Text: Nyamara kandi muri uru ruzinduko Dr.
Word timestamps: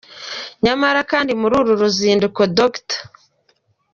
Nyamara 0.65 0.99
kandi 1.11 1.31
muri 1.41 1.53
uru 1.59 1.71
ruzinduko 1.81 2.41
Dr. 2.57 2.97